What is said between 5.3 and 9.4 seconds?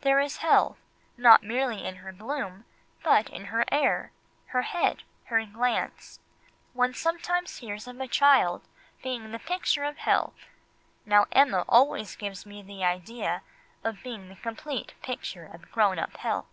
glance. One sometimes hears of a child being "the